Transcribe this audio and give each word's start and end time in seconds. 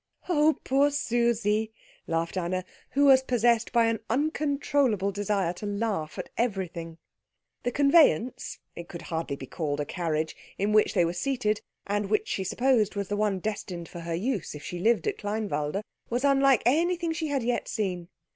"Oh, 0.27 0.57
poor 0.63 0.89
Susie!" 0.89 1.71
laughed 2.07 2.35
Anna, 2.35 2.65
who 2.93 3.05
was 3.05 3.21
possessed 3.21 3.71
by 3.71 3.85
an 3.85 3.99
uncontrollable 4.09 5.11
desire 5.11 5.53
to 5.53 5.67
laugh 5.67 6.17
at 6.17 6.31
everything. 6.39 6.97
The 7.61 7.71
conveyance 7.71 8.57
(it 8.75 8.87
could 8.89 9.03
hardly 9.03 9.35
be 9.35 9.45
called 9.45 9.79
a 9.79 9.85
carriage) 9.85 10.35
in 10.57 10.73
which 10.73 10.95
they 10.95 11.05
were 11.05 11.13
seated, 11.13 11.61
and 11.85 12.09
which 12.09 12.27
she 12.27 12.43
supposed 12.43 12.95
was 12.95 13.09
the 13.09 13.15
one 13.15 13.37
destined 13.37 13.87
for 13.87 13.99
her 13.99 14.15
use 14.15 14.55
if 14.55 14.63
she 14.63 14.79
lived 14.79 15.07
at 15.07 15.19
Kleinwalde, 15.19 15.83
was 16.09 16.25
unlike 16.25 16.63
anything 16.65 17.13
she 17.13 17.27
had 17.27 17.43
yet 17.43 17.67
seen. 17.67 18.07